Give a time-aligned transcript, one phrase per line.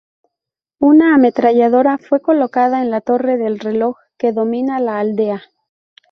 [0.79, 5.43] Una ametralladora fue colocada en la torre del reloj, que domina la aldea.